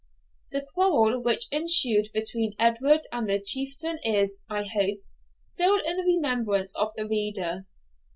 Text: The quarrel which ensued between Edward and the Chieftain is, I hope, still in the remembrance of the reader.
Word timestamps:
The 0.49 0.65
quarrel 0.73 1.21
which 1.21 1.45
ensued 1.51 2.09
between 2.11 2.55
Edward 2.57 3.01
and 3.11 3.29
the 3.29 3.39
Chieftain 3.39 3.99
is, 4.03 4.39
I 4.49 4.63
hope, 4.63 5.01
still 5.37 5.77
in 5.79 5.95
the 5.97 6.03
remembrance 6.03 6.75
of 6.75 6.89
the 6.95 7.07
reader. 7.07 7.67